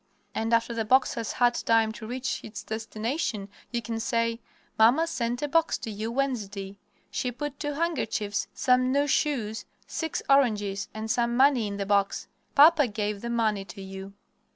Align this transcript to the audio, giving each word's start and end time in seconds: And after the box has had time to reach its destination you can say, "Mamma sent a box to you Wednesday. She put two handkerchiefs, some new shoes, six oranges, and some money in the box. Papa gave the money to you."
And 0.33 0.51
after 0.51 0.73
the 0.73 0.83
box 0.83 1.13
has 1.13 1.33
had 1.33 1.53
time 1.53 1.91
to 1.91 2.07
reach 2.07 2.43
its 2.43 2.63
destination 2.63 3.49
you 3.69 3.83
can 3.83 3.99
say, 3.99 4.39
"Mamma 4.79 5.05
sent 5.05 5.43
a 5.43 5.47
box 5.47 5.77
to 5.77 5.91
you 5.91 6.11
Wednesday. 6.11 6.79
She 7.11 7.31
put 7.31 7.59
two 7.59 7.73
handkerchiefs, 7.73 8.47
some 8.51 8.91
new 8.91 9.05
shoes, 9.05 9.63
six 9.85 10.23
oranges, 10.27 10.89
and 10.95 11.11
some 11.11 11.37
money 11.37 11.67
in 11.67 11.77
the 11.77 11.85
box. 11.85 12.27
Papa 12.55 12.87
gave 12.87 13.21
the 13.21 13.29
money 13.29 13.63
to 13.65 13.79
you." 13.79 14.13